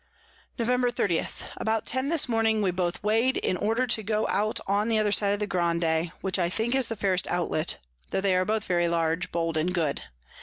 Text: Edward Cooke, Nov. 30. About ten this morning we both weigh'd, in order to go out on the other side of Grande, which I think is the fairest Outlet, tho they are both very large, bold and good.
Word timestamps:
Edward 0.57 0.65
Cooke, 0.77 0.81
Nov. 0.83 0.95
30. 0.95 1.27
About 1.57 1.85
ten 1.85 2.09
this 2.09 2.27
morning 2.27 2.63
we 2.63 2.71
both 2.71 3.03
weigh'd, 3.03 3.37
in 3.37 3.55
order 3.55 3.85
to 3.85 4.01
go 4.01 4.27
out 4.29 4.59
on 4.65 4.89
the 4.89 4.97
other 4.97 5.11
side 5.11 5.39
of 5.39 5.47
Grande, 5.47 6.11
which 6.21 6.39
I 6.39 6.49
think 6.49 6.73
is 6.73 6.87
the 6.87 6.95
fairest 6.95 7.27
Outlet, 7.27 7.77
tho 8.09 8.19
they 8.19 8.35
are 8.35 8.43
both 8.43 8.63
very 8.63 8.87
large, 8.87 9.31
bold 9.31 9.57
and 9.57 9.71
good. 9.71 10.01